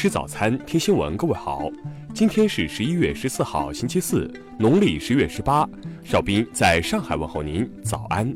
[0.00, 1.16] 吃早餐，听新闻。
[1.16, 1.68] 各位好，
[2.14, 5.68] 今天是十一月十四号，星期四，农历十月十八。
[6.04, 8.32] 邵斌在上海问候您，早安。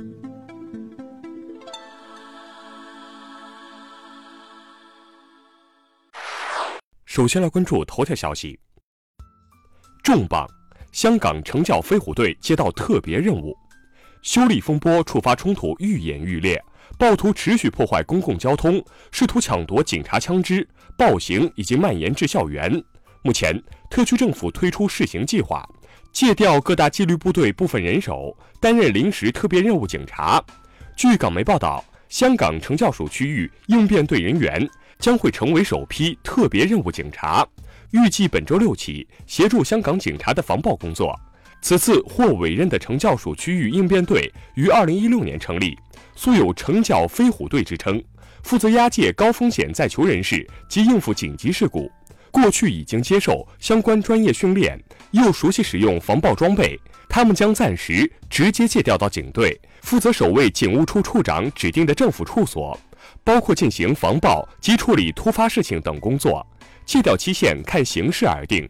[7.05, 8.59] 首先来关注头条消息。
[10.03, 10.45] 重磅：
[10.91, 13.57] 香港惩教飞虎队接到特别任务，
[14.23, 16.63] 修例风波触发冲突愈演愈烈。
[16.99, 20.67] 暴徒持续破坏公共交通，试图抢夺警察枪支，
[20.97, 22.83] 暴行已经蔓延至校园。
[23.23, 25.69] 目前，特区政府推出试行计划，
[26.13, 30.43] 借调各大纪律部队部分人手，担任临时特别任务警察。
[30.97, 37.47] 据港媒报道，香港惩教署区域应变队人员将会成为首批特别任务警察，
[37.91, 41.19] 预计本周六起协助香港警察的防暴工作。
[41.63, 45.79] 此次获委任的惩教署区域应变队于二零一六年成立。
[46.17, 48.03] 素有“惩教飞虎队”之称，
[48.43, 51.91] 负责押解高风险在囚人士及应付紧急事故。
[52.31, 54.79] 过去已经接受相关专业训练，
[55.13, 56.79] 又熟悉使用防暴装备。
[57.09, 62.79] 他们将暂时直接借调到警队，负责守卫警务处处长指定的政府处所，
[63.23, 66.45] 包括进行防暴及处理突发事情等工作。
[66.85, 68.69] 借调期限看形势而定。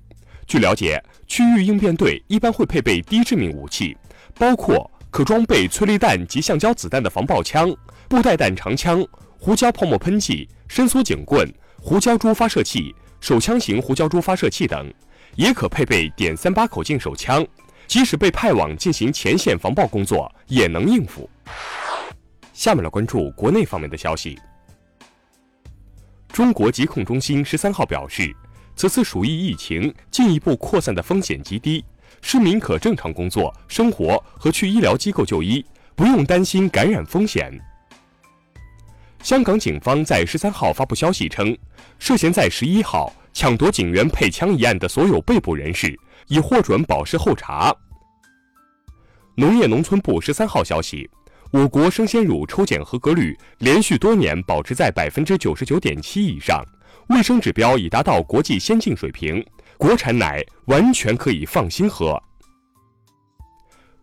[0.53, 3.97] 据了解，区域应变队一般会配备低致命武器，
[4.34, 4.86] 包括。
[5.11, 7.75] 可装备催泪弹及橡胶子弹的防爆枪、
[8.06, 9.06] 布袋弹长枪、
[9.39, 14.92] 胡椒泡沫喷剂、伸缩警棍、胡椒珠发射器、手枪型胡椒珠发射器等，
[15.36, 17.47] 也可配备点三八口径手枪，
[17.87, 21.28] 即使被派往进行前线防爆工作，也能应付。
[22.53, 24.39] 下面来关注国内方面的消息。
[26.28, 28.34] 中国疾控中心十三号表示，
[28.83, 31.84] 此次鼠疫疫情进一步扩散的风险极低。
[32.20, 37.56] 市民可正常工作、生活和去医疗机构就医，不用担心感染风险。
[39.22, 41.56] 香港警方在十三号发布消息称，
[42.00, 47.72] 涉嫌在十一号抢夺警员配枪一案的所有被捕人士已获准保释候查。
[49.37, 51.09] 农业农村部十三号消息，
[51.53, 56.64] 我国生鲜乳抽检合格率连续多年保持在百分之九十九点七以上，
[57.08, 59.44] 卫生指标已达到国际先进水平。
[59.78, 62.22] 国产奶完全可以放心喝。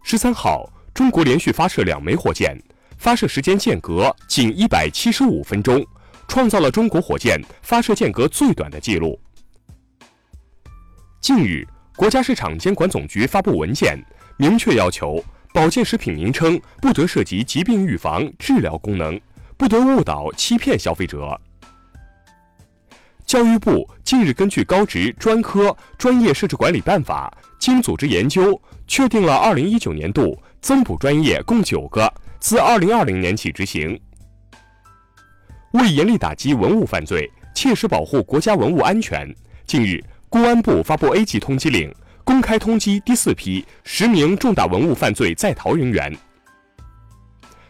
[0.03, 2.61] 十三号，中国连续发射两枚火箭，
[2.97, 5.85] 发射时间间隔仅一百七十五分钟，
[6.27, 9.17] 创造了中国火箭发射间隔最短的记录。
[11.21, 13.97] 近日，国家市场监管总局发布文件，
[14.37, 15.23] 明确要求
[15.53, 19.17] 保健食品名称不得涉及疾病预防、治疗功能，
[19.55, 21.39] 不得误导、欺骗消费者。
[23.29, 34.01] 教育部近日根据《高职专科专业设置管理办法》，经组织研究，确定了2019年度增补专业共九个，自2020年起执行。
[35.73, 39.31] 为严厉打击文物犯罪，切实保护国家文物安全，
[39.67, 46.17] 近日，公安部发布 A 级通缉令，公开通缉第四批十名重大文物犯罪在逃人员。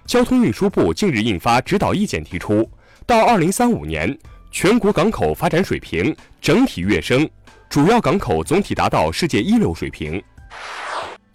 [0.06, 2.72] 交通运输部近日印发指导意见，提出
[3.06, 4.18] 到2035年。
[4.52, 7.30] 全国港口发展水平整体跃升，
[7.70, 10.22] 主要港口总体达到世界一流水平。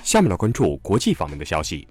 [0.03, 1.87] 下面来关注国际方面的消息。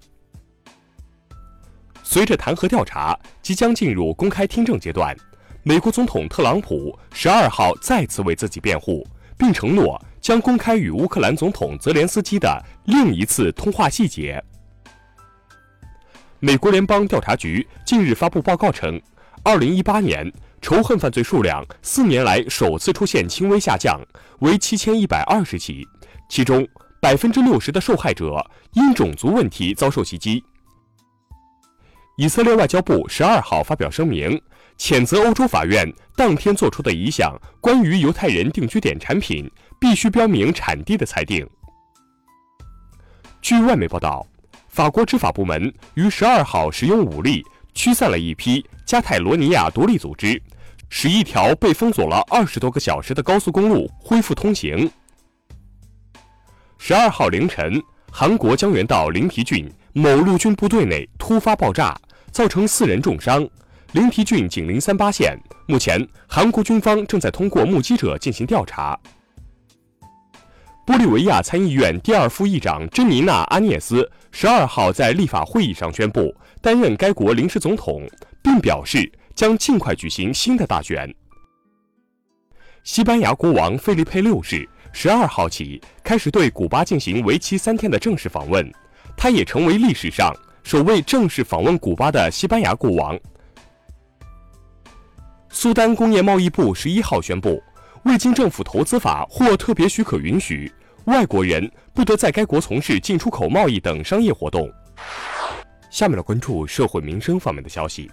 [2.04, 5.16] 随着弹劾调查即将进入公开听证阶段，
[5.64, 9.08] 美国总统特朗普十二号再次为自己辩护，
[9.38, 14.44] 并承诺将公开与乌克兰总统泽连斯基的另一次通话细节。
[16.40, 19.02] 美国联邦调查局近日发布报告称，
[19.42, 20.30] 二零一八年。
[20.64, 24.00] 仇恨犯罪数量四年来首次出现轻微下降，
[24.40, 25.86] 为七千一百二十起，
[26.30, 26.66] 其中
[27.02, 28.42] 百分之六十的受害者
[28.72, 30.42] 因种族问题遭受袭击。
[32.16, 34.42] 以色列外交部十二号发表声明，
[34.78, 39.52] 谴责欧洲法院当天作出的一项关于犹太人定居点产品
[39.82, 41.46] 必须标明产地的裁定。
[43.42, 44.26] 据外媒报道，
[44.70, 47.44] 法国执法部门于十二号使用武力
[47.74, 50.42] 驱散了一批加泰罗尼亚独立组织。
[50.96, 54.88] 使一条被封锁了二十多个小时的高速公路恢复通行。
[56.78, 57.82] 十二号凌晨，
[58.12, 62.00] 韩国江原道灵提郡某陆军部队内突发爆炸，
[62.30, 63.46] 造成四人重伤。
[63.94, 65.36] 灵提郡紧邻三八线，
[65.68, 68.98] 目前韩国军方正在通过目击者进行调查。
[70.86, 76.32] 玻利维亚参议院第二副议长珍妮娜·阿涅斯十二号在立法会议上宣布
[76.62, 78.08] 担任该国临时总统，
[78.44, 79.12] 并表示。
[79.36, 81.14] 将尽快举行新的大选。
[82.84, 88.70] 西班牙国王费利佩六世十二号起开始对古巴进行为期三天的正式访问，
[89.16, 93.18] 他也成为历史上首位正式访问古巴的西班牙国王。
[95.50, 97.62] 苏丹工业贸易部十一号宣布，
[98.04, 100.72] 未经政府投资法或特别许可允许，
[101.06, 104.70] 外国人不得在该国从事进出口贸易等商业活动。
[105.90, 108.12] 下面来关注社会民生方面的消息。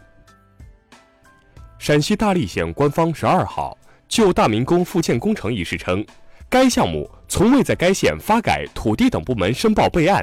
[1.80, 6.04] 陕西大荔县官方十二号就大明宫复建工程一事称，
[6.46, 10.22] 该项目从未在该县发改、土地等部门申报备案，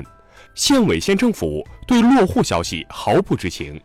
[0.54, 3.82] 县委县政府对落户消息毫不知情。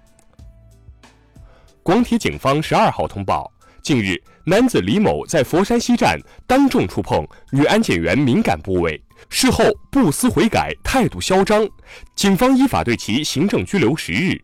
[1.83, 3.51] 广铁警方十二号通报，
[3.83, 11.67] 近日男子李某在佛山西站当众触碰女安检员敏感部位，事后不思悔改，态度嚣张，
[12.17, 14.39] 警方依法对其行政拘留十日。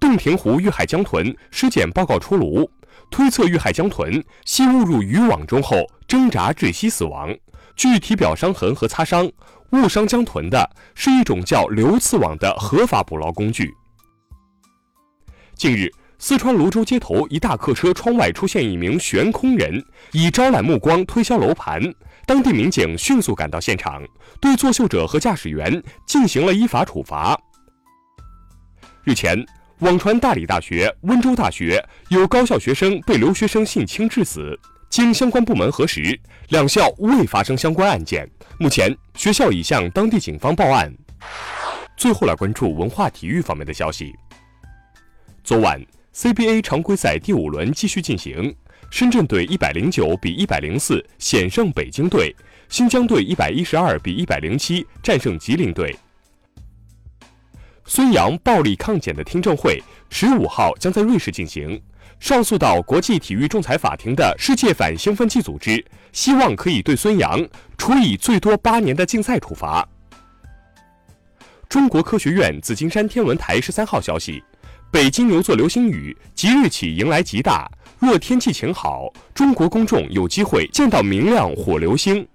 [0.00, 2.70] 洞庭湖遇害江豚尸检报告出炉，
[3.10, 7.34] 推测遇害江豚系误入渔网中后挣扎窒息死亡。
[7.74, 9.30] 据体表伤痕和擦伤，
[9.70, 13.72] 误伤江豚的是一种叫流刺网的合法捕捞工具。
[15.54, 21.82] 近日，四川泸州街头一大客车窗外出现一名悬空人，以招揽目光推销楼盘。
[22.24, 24.02] 当地民警迅速赶到现场，
[24.40, 27.36] 对作秀者和驾驶员进行了依法处罚。
[29.02, 29.44] 日前。
[29.80, 34.58] 网传大理大学、温州大学有高校学生被留学生性侵致死，
[34.90, 38.28] 经相关部门核实，两校未发生相关案件。
[38.58, 40.92] 目前，学校已向当地警方报案。
[41.96, 44.12] 最后来关注文化体育方面的消息。
[45.44, 45.80] 昨晚
[46.12, 48.52] ，CBA 常规赛第五轮继续进行，
[48.90, 52.34] 深圳队一百零九比一百零四险胜北京队，
[52.68, 55.94] 新疆队一百一十二比一百零七战胜吉林队。
[57.90, 61.80] 孙杨暴力抗检的听证会十五号将在瑞士进行。
[62.20, 65.82] 上诉到国际体育仲裁法庭的世界反兴奋剂组织
[66.12, 67.40] 希望可以对孙杨
[67.78, 69.88] 处以最多八年的禁赛处罚。
[71.66, 74.42] 中国科学院紫金山天文台十三号消息：
[74.90, 82.26] 北京牛座流星雨即日起迎来极大，若天气晴好，中国公众有机会见到明亮火流星。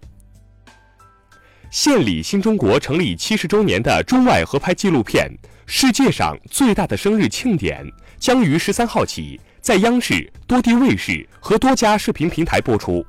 [1.74, 5.28] 献礼新中国成立七十周年的中外合拍纪录片
[5.66, 7.84] 《世界上最大的生日庆典》
[8.20, 13.04] 将于十三号起在央视多地卫视和多家视频平台播出。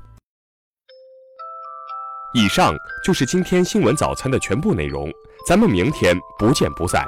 [2.33, 2.75] 以上
[3.05, 5.11] 就是今天新闻早餐的全部内容，
[5.47, 7.05] 咱们明天不见不散。